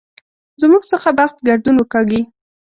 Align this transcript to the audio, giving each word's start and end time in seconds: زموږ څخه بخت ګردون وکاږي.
زموږ 0.61 0.83
څخه 0.91 1.09
بخت 1.19 1.37
ګردون 1.47 1.75
وکاږي. 1.77 2.21